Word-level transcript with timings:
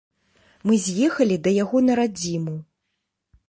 Мы 0.69 0.73
з'ехалі 0.85 1.37
да 1.47 1.53
яго 1.63 1.77
на 1.91 2.01
радзіму. 2.03 2.59